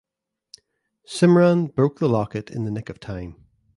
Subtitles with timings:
[1.05, 3.35] Simran broke the locket in the nick of time.